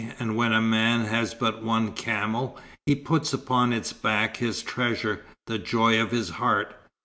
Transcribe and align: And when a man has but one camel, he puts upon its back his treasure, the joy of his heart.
And 0.19 0.35
when 0.35 0.51
a 0.51 0.63
man 0.63 1.05
has 1.05 1.35
but 1.35 1.61
one 1.61 1.91
camel, 1.91 2.57
he 2.87 2.95
puts 2.95 3.33
upon 3.33 3.71
its 3.71 3.93
back 3.93 4.37
his 4.37 4.63
treasure, 4.63 5.21
the 5.45 5.59
joy 5.59 6.01
of 6.01 6.09
his 6.09 6.29
heart. 6.29 6.73